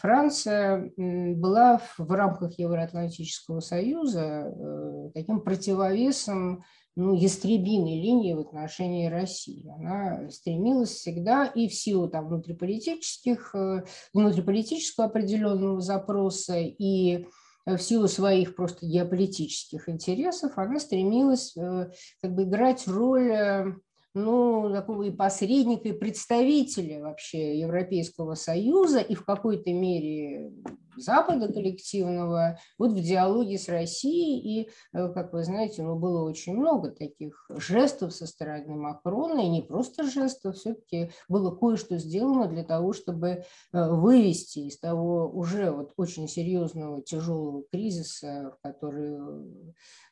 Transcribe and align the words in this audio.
Франция 0.00 0.90
была 0.96 1.80
в 1.98 2.10
рамках 2.10 2.58
Евроатлантического 2.58 3.60
союза 3.60 4.50
э, 4.50 5.10
таким 5.12 5.42
противовесом 5.42 6.64
ну, 6.96 7.14
ястребиной 7.14 8.00
линии 8.00 8.32
в 8.32 8.40
отношении 8.40 9.08
России. 9.08 9.70
Она 9.78 10.30
стремилась 10.30 10.90
всегда 10.90 11.44
и 11.44 11.68
в 11.68 11.74
силу 11.74 12.08
там, 12.08 12.28
внутриполитических, 12.28 13.54
э, 13.54 13.84
внутриполитического 14.14 15.06
определенного 15.06 15.80
запроса, 15.82 16.56
и 16.58 17.26
в 17.66 17.78
силу 17.78 18.08
своих 18.08 18.56
просто 18.56 18.86
геополитических 18.86 19.86
интересов, 19.90 20.52
она 20.56 20.80
стремилась 20.80 21.54
как 21.54 22.34
бы 22.34 22.44
играть 22.44 22.88
роль 22.88 23.76
ну, 24.14 24.70
такого 24.72 25.04
и 25.04 25.10
посредника, 25.10 25.88
и 25.88 25.92
представителя 25.92 27.00
вообще 27.00 27.58
Европейского 27.58 28.34
Союза 28.34 29.00
и 29.00 29.14
в 29.14 29.24
какой-то 29.24 29.72
мере 29.72 30.52
Запада 30.96 31.52
коллективного 31.52 32.58
вот 32.78 32.92
в 32.92 33.00
диалоге 33.00 33.58
с 33.58 33.68
Россией. 33.68 34.62
И, 34.62 34.70
э, 34.92 35.08
как 35.12 35.32
вы 35.32 35.44
знаете, 35.44 35.82
ну, 35.82 35.96
было 35.96 36.28
очень 36.28 36.56
много 36.56 36.90
таких 36.90 37.46
жестов 37.50 38.12
со 38.12 38.26
стороны 38.26 38.74
Макрона, 38.74 39.40
и 39.40 39.48
не 39.48 39.62
просто 39.62 40.04
жестов, 40.04 40.56
все-таки 40.56 41.10
было 41.28 41.54
кое-что 41.54 41.98
сделано 41.98 42.48
для 42.48 42.64
того, 42.64 42.92
чтобы 42.92 43.28
э, 43.28 43.42
вывести 43.72 44.60
из 44.60 44.78
того 44.78 45.28
уже 45.28 45.70
вот 45.70 45.92
очень 45.96 46.28
серьезного 46.28 47.02
тяжелого 47.02 47.64
кризиса, 47.70 48.52
в 48.56 48.62
который 48.62 49.18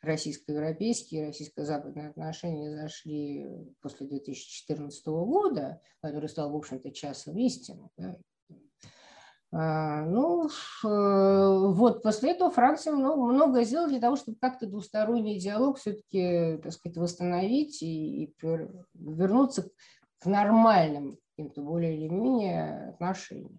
российско-европейские, 0.02 1.26
российско-западные 1.26 2.08
отношения 2.08 2.70
зашли 2.70 3.46
после 3.88 4.06
2014 4.06 5.06
года, 5.06 5.80
который 6.02 6.28
стал, 6.28 6.50
в 6.50 6.56
общем-то, 6.56 6.90
часом 6.90 7.38
истины. 7.38 7.88
Да, 7.96 8.18
а, 9.50 10.02
ну, 10.02 10.46
э, 10.46 11.72
вот 11.72 12.02
после 12.02 12.32
этого 12.32 12.50
Франция 12.50 12.92
много, 12.92 13.22
многое 13.22 13.64
сделала 13.64 13.88
для 13.88 14.00
того, 14.00 14.16
чтобы 14.16 14.36
как-то 14.38 14.66
двусторонний 14.66 15.38
диалог 15.38 15.78
все-таки, 15.78 16.58
так 16.62 16.72
сказать, 16.72 16.98
восстановить 16.98 17.82
и, 17.82 18.24
и 18.24 18.34
вернуться 18.92 19.70
к 20.18 20.26
нормальным, 20.26 21.18
каким-то 21.30 21.62
более 21.62 21.96
или 21.96 22.08
менее 22.08 22.90
отношениям. 22.90 23.58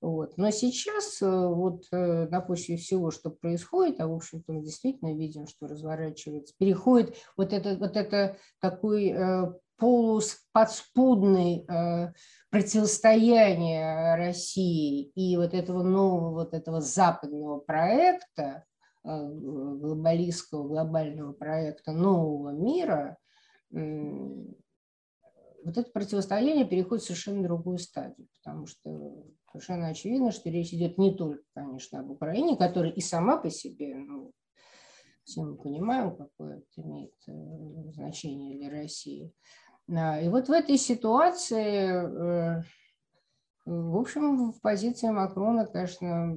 Вот. 0.00 0.36
Но 0.36 0.50
сейчас, 0.50 1.20
э, 1.22 1.26
вот 1.26 1.84
э, 1.92 2.28
на 2.28 2.40
почве 2.40 2.76
всего, 2.76 3.10
что 3.10 3.30
происходит, 3.30 4.00
а 4.00 4.06
в 4.06 4.14
общем-то 4.14 4.52
мы 4.52 4.62
действительно 4.62 5.14
видим, 5.14 5.46
что 5.46 5.66
разворачивается, 5.66 6.54
переходит 6.58 7.16
вот 7.36 7.52
это, 7.52 7.76
вот 7.76 7.96
это 7.96 8.36
такой 8.60 9.12
полуподспудный 9.78 11.64
э, 11.68 12.12
противостояние 12.50 14.16
России 14.16 15.10
и 15.14 15.36
вот 15.36 15.54
этого 15.54 15.82
нового, 15.82 16.30
вот 16.30 16.52
этого 16.52 16.80
западного 16.80 17.60
проекта, 17.60 18.64
э, 19.04 19.08
глобалистского, 19.08 20.66
глобального 20.66 21.32
проекта 21.32 21.92
нового 21.92 22.50
мира, 22.50 23.16
э, 23.72 23.78
вот 25.64 25.76
это 25.76 25.90
противостояние 25.92 26.64
переходит 26.64 27.04
в 27.04 27.06
совершенно 27.06 27.42
другую 27.42 27.78
стадию, 27.78 28.26
потому 28.42 28.66
что 28.66 29.26
совершенно 29.50 29.88
очевидно, 29.88 30.32
что 30.32 30.50
речь 30.50 30.72
идет 30.72 30.98
не 30.98 31.14
только, 31.14 31.42
конечно, 31.54 32.00
об 32.00 32.10
Украине, 32.10 32.56
которая 32.56 32.92
и 32.92 33.00
сама 33.00 33.36
по 33.36 33.50
себе, 33.50 33.94
ну, 33.94 34.32
все 35.24 35.42
мы 35.42 35.56
понимаем, 35.56 36.16
какое 36.16 36.58
это 36.58 36.82
имеет 36.82 37.14
э, 37.26 37.92
значение 37.92 38.58
для 38.58 38.70
России, 38.70 39.32
и 39.88 40.28
вот 40.28 40.48
в 40.48 40.52
этой 40.52 40.76
ситуации, 40.76 42.58
э, 42.58 42.62
в 43.64 43.96
общем, 43.96 44.52
в 44.52 44.60
позиции 44.60 45.08
Макрона, 45.08 45.66
конечно, 45.66 46.36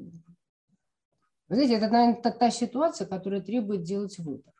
вы 1.50 1.56
знаете, 1.56 1.76
это, 1.76 1.89
наверное, 1.89 2.22
та, 2.22 2.32
та 2.32 2.50
ситуация, 2.50 3.08
которая 3.08 3.42
требует 3.42 3.84
делать 3.84 4.17
выбор. 4.20 4.54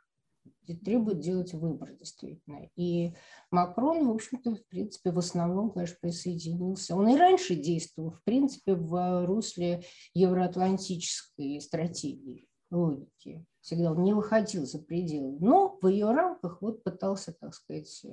Требует 0.84 1.20
делать 1.20 1.54
выбор, 1.54 1.94
действительно. 1.94 2.70
И 2.76 3.14
Макрон, 3.50 4.08
в 4.08 4.12
общем-то, 4.12 4.56
в 4.56 4.66
принципе, 4.68 5.12
в 5.12 5.18
основном, 5.18 5.72
конечно, 5.72 5.98
присоединился. 6.02 6.96
Он 6.96 7.10
и 7.10 7.18
раньше 7.18 7.56
действовал, 7.56 8.12
в 8.12 8.24
принципе, 8.24 8.76
в 8.76 9.26
русле 9.26 9.84
евроатлантической 10.14 11.60
стратегии, 11.60 12.48
логики 12.70 13.46
всегда 13.62 13.92
он 13.92 14.04
не 14.04 14.14
выходил 14.14 14.66
за 14.66 14.80
пределы, 14.80 15.38
но 15.40 15.78
в 15.82 15.88
ее 15.88 16.12
рамках 16.12 16.62
вот 16.62 16.84
пытался, 16.84 17.34
так 17.34 17.54
сказать, 17.54 18.06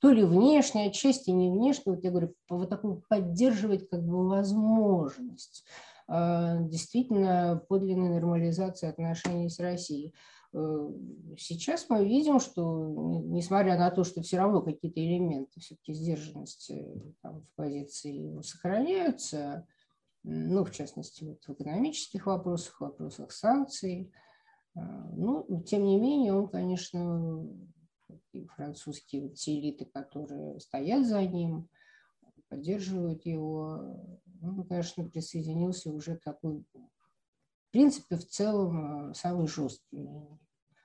то 0.00 0.10
ли 0.10 0.24
внешне, 0.24 0.86
отчасти 0.86 1.30
не 1.30 1.50
внешне, 1.50 1.92
вот 1.92 2.04
я 2.04 2.10
говорю, 2.10 2.34
вот 2.48 2.68
такую 2.68 3.02
поддерживать 3.08 3.88
как 3.88 4.04
бы 4.04 4.28
возможность 4.28 5.64
а, 6.06 6.56
действительно 6.56 7.64
подлинной 7.68 8.10
нормализации 8.10 8.88
отношений 8.88 9.48
с 9.48 9.58
Россией. 9.58 10.14
Э, 10.52 10.92
сейчас 11.38 11.86
мы 11.88 12.04
видим, 12.04 12.40
что 12.40 13.22
несмотря 13.24 13.78
на 13.78 13.90
то, 13.90 14.04
что 14.04 14.22
все 14.22 14.38
равно 14.38 14.62
какие-то 14.62 15.00
элементы 15.00 15.60
все-таки 15.60 15.92
сдержанности 15.92 16.86
там, 17.22 17.42
в 17.42 17.54
позиции 17.56 18.40
сохраняются, 18.42 19.66
ну, 20.22 20.64
в 20.64 20.70
частности, 20.70 21.24
вот 21.24 21.42
в 21.44 21.52
экономических 21.52 22.26
вопросах, 22.26 22.76
в 22.76 22.80
вопросах 22.80 23.32
санкций, 23.32 24.12
а, 24.74 24.80
ну, 25.12 25.62
тем 25.66 25.84
не 25.84 25.98
менее, 25.98 26.34
он, 26.34 26.48
конечно, 26.48 27.46
и 28.32 28.46
французские 28.46 29.22
вот 29.22 29.34
те 29.34 29.58
элиты, 29.58 29.86
которые 29.86 30.60
стоят 30.60 31.06
за 31.06 31.24
ним, 31.24 31.68
поддерживают 32.48 33.24
его, 33.24 34.20
он, 34.42 34.66
конечно, 34.66 35.08
присоединился 35.08 35.90
уже 35.90 36.16
к 36.16 36.24
такой, 36.24 36.64
в 37.70 37.72
принципе, 37.72 38.16
в 38.16 38.26
целом, 38.26 39.14
самый 39.14 39.46
жесткий 39.46 40.08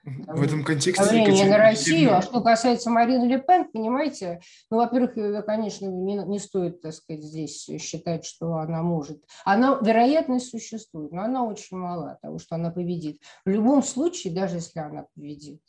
в 0.05 0.43
этом 0.43 0.63
контексте... 0.63 1.03
Давление 1.03 1.49
на 1.49 1.57
Россию. 1.57 2.15
А 2.15 2.21
что 2.21 2.39
касается 2.41 2.91
Марины 2.91 3.25
Ле 3.25 3.39
Пен, 3.39 3.65
понимаете, 3.71 4.39
ну, 4.69 4.77
во-первых, 4.77 5.15
конечно, 5.45 5.87
не, 5.87 6.13
не 6.13 6.37
стоит, 6.37 6.79
так 6.81 6.93
сказать, 6.93 7.23
здесь 7.23 7.67
считать, 7.81 8.23
что 8.23 8.57
она 8.57 8.83
может. 8.83 9.23
Она, 9.45 9.79
вероятность 9.81 10.51
существует, 10.51 11.11
но 11.11 11.23
она 11.23 11.43
очень 11.43 11.77
мала 11.77 12.19
того, 12.21 12.37
что 12.37 12.53
она 12.53 12.69
победит. 12.69 13.19
В 13.45 13.49
любом 13.49 13.81
случае, 13.81 14.31
даже 14.31 14.57
если 14.57 14.79
она 14.79 15.07
победит, 15.15 15.59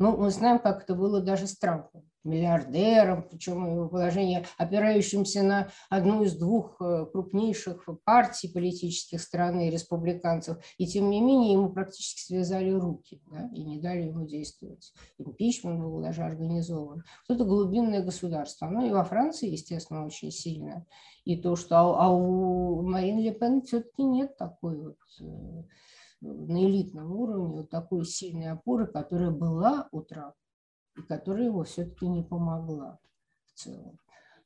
ну, 0.00 0.16
мы 0.16 0.30
знаем, 0.30 0.58
как 0.58 0.82
это 0.82 0.96
было 0.96 1.20
даже 1.20 1.46
с 1.46 1.56
Трампом 1.56 2.02
миллиардером, 2.26 3.26
причем 3.28 3.66
его 3.66 3.88
положение, 3.88 4.44
опирающимся 4.58 5.42
на 5.42 5.68
одну 5.88 6.22
из 6.22 6.36
двух 6.36 6.80
э, 6.80 7.06
крупнейших 7.10 7.88
партий 8.04 8.48
политических 8.48 9.20
страны, 9.20 9.70
республиканцев, 9.70 10.58
и 10.78 10.86
тем 10.86 11.10
не 11.10 11.20
менее 11.20 11.52
ему 11.52 11.70
практически 11.70 12.20
связали 12.20 12.70
руки 12.70 13.20
да, 13.30 13.48
и 13.54 13.62
не 13.62 13.80
дали 13.80 14.02
ему 14.02 14.26
действовать. 14.26 14.92
Импичмент 15.18 15.80
был 15.80 16.00
даже 16.00 16.22
организован. 16.22 17.04
Вот 17.28 17.34
это 17.34 17.44
глубинное 17.44 18.02
государство. 18.02 18.68
Оно 18.68 18.84
и 18.84 18.90
во 18.90 19.04
Франции, 19.04 19.50
естественно, 19.50 20.04
очень 20.04 20.30
сильно. 20.30 20.84
И 21.24 21.36
то, 21.36 21.56
что 21.56 21.76
а, 21.76 22.06
а 22.06 22.10
у 22.10 22.82
Марин 22.82 23.18
Ле 23.18 23.32
Пен 23.32 23.62
все-таки 23.62 24.02
нет 24.02 24.36
такой 24.36 24.80
вот 24.80 24.98
э, 25.20 25.62
на 26.20 26.64
элитном 26.64 27.12
уровне 27.12 27.60
вот 27.60 27.70
такой 27.70 28.04
сильной 28.04 28.52
опоры, 28.52 28.86
которая 28.86 29.30
была 29.30 29.88
у 29.92 30.02
Трампа 30.02 30.36
которая 31.08 31.44
его 31.44 31.64
все-таки 31.64 32.06
не 32.08 32.22
помогла 32.22 32.98
в 33.46 33.52
целом. 33.52 33.98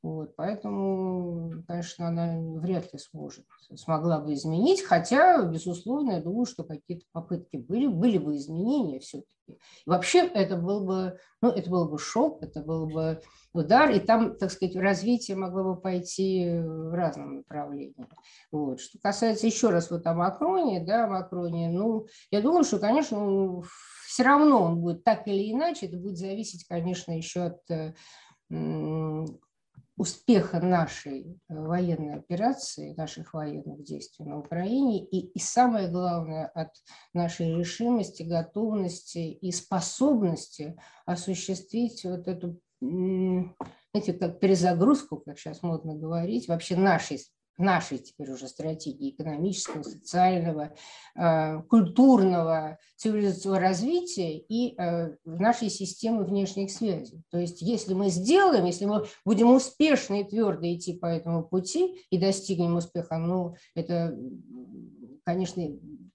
Вот, 0.02 0.34
поэтому, 0.36 1.62
конечно, 1.80 2.08
она 2.08 2.38
вряд 2.60 2.92
ли 2.92 2.98
сможет, 2.98 3.46
смогла 3.74 4.20
бы 4.20 4.34
изменить, 4.34 4.82
хотя, 4.82 5.42
безусловно, 5.42 6.12
я 6.12 6.20
думаю, 6.20 6.44
что 6.44 6.62
какие-то 6.62 7.06
попытки 7.12 7.56
были, 7.56 7.86
были 7.86 8.18
бы 8.18 8.36
изменения 8.36 9.00
все-таки. 9.00 9.58
вообще 9.86 10.26
это 10.26 10.56
был 10.56 10.84
бы, 10.84 11.18
ну, 11.40 11.48
это 11.48 11.70
был 11.70 11.88
бы 11.88 11.98
шок, 11.98 12.42
это 12.42 12.60
был 12.60 12.86
бы 12.86 13.22
удар, 13.54 13.90
и 13.90 13.98
там, 13.98 14.36
так 14.36 14.50
сказать, 14.50 14.76
развитие 14.76 15.38
могло 15.38 15.74
бы 15.74 15.80
пойти 15.80 16.60
в 16.60 16.92
разном 16.94 17.36
направлении. 17.36 18.06
Вот. 18.52 18.80
Что 18.80 18.98
касается 18.98 19.46
еще 19.46 19.70
раз 19.70 19.90
вот 19.90 20.06
о 20.06 20.14
Макроне, 20.14 20.84
да, 20.84 21.06
Макроне, 21.06 21.70
ну, 21.70 22.06
я 22.30 22.42
думаю, 22.42 22.64
что, 22.64 22.78
конечно, 22.78 23.62
все 24.06 24.22
равно 24.22 24.64
он 24.64 24.80
будет 24.80 25.02
так 25.02 25.26
или 25.26 25.50
иначе, 25.50 25.86
это 25.86 25.96
будет 25.96 26.18
зависеть, 26.18 26.66
конечно, 26.66 27.16
еще 27.16 27.44
от 27.44 27.70
э, 27.70 27.94
успеха 30.00 30.60
нашей 30.60 31.38
э, 31.50 31.54
военной 31.54 32.14
операции, 32.14 32.94
наших 32.96 33.34
военных 33.34 33.82
действий 33.82 34.24
на 34.24 34.38
Украине, 34.38 35.04
и, 35.04 35.26
и 35.26 35.38
самое 35.38 35.88
главное, 35.88 36.46
от 36.46 36.70
нашей 37.12 37.54
решимости, 37.54 38.22
готовности 38.22 39.18
и 39.18 39.52
способности 39.52 40.74
осуществить 41.04 42.02
вот 42.04 42.28
эту, 42.28 42.58
знаете, 42.80 44.14
как 44.18 44.40
перезагрузку, 44.40 45.18
как 45.18 45.38
сейчас 45.38 45.62
модно 45.62 45.94
говорить, 45.94 46.48
вообще 46.48 46.76
нашей 46.76 47.18
нашей 47.60 47.98
теперь 47.98 48.30
уже 48.30 48.48
стратегии 48.48 49.10
экономического, 49.10 49.82
социального, 49.82 50.74
э, 51.14 51.62
культурного, 51.62 52.78
цивилизационного 52.96 53.62
развития 53.62 54.38
и 54.38 54.74
э, 54.76 55.16
нашей 55.24 55.70
системы 55.70 56.24
внешних 56.24 56.70
связей. 56.70 57.22
То 57.30 57.38
есть 57.38 57.62
если 57.62 57.94
мы 57.94 58.08
сделаем, 58.08 58.64
если 58.64 58.86
мы 58.86 59.06
будем 59.24 59.52
успешно 59.52 60.20
и 60.20 60.24
твердо 60.24 60.66
идти 60.66 60.94
по 60.94 61.06
этому 61.06 61.44
пути 61.44 62.04
и 62.10 62.18
достигнем 62.18 62.76
успеха, 62.76 63.18
ну, 63.18 63.54
это, 63.74 64.16
конечно, 65.24 65.62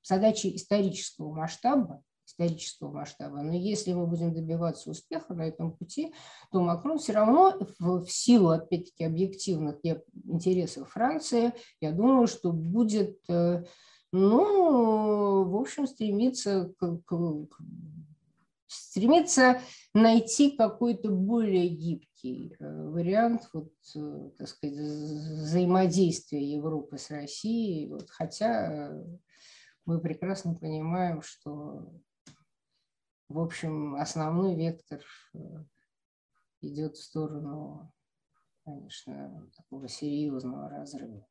задача 0.03 0.49
исторического 0.49 1.33
масштаба, 1.33 2.01
исторического 2.25 2.91
масштаба. 2.91 3.41
Но 3.41 3.53
если 3.53 3.93
мы 3.93 4.07
будем 4.07 4.33
добиваться 4.33 4.89
успеха 4.89 5.33
на 5.33 5.43
этом 5.43 5.71
пути, 5.71 6.13
то 6.51 6.61
Макрон 6.61 6.97
все 6.97 7.13
равно 7.13 7.57
в, 7.79 8.03
в 8.03 8.11
силу, 8.11 8.49
опять-таки, 8.49 9.03
объективных 9.03 9.77
интересов 10.25 10.89
Франции, 10.91 11.53
я 11.81 11.91
думаю, 11.91 12.27
что 12.27 12.51
будет, 12.51 13.19
э, 13.29 13.63
ну, 14.11 15.43
в 15.43 15.55
общем, 15.55 15.87
стремиться 15.87 16.73
к, 16.77 17.01
к, 17.05 17.47
стремиться 18.67 19.61
найти 19.93 20.51
какой-то 20.51 21.09
более 21.09 21.69
гибкий 21.69 22.55
э, 22.59 22.89
вариант 22.89 23.49
вот, 23.53 23.71
э, 23.95 24.29
так 24.37 24.47
сказать, 24.47 24.75
взаимодействия 24.77 26.43
Европы 26.43 26.97
с 26.97 27.11
Россией, 27.11 27.87
вот, 27.87 28.09
хотя 28.09 28.91
мы 29.85 29.99
прекрасно 29.99 30.55
понимаем, 30.55 31.21
что 31.21 31.87
в 33.35 33.39
общем, 33.41 33.95
основной 33.95 34.55
вектор 34.55 35.01
э, 35.33 35.37
идет 36.61 36.95
в 36.95 37.03
сторону, 37.03 37.91
конечно, 38.63 39.51
такого 39.57 39.89
серьезного 39.89 40.69
разрыва. 40.69 41.27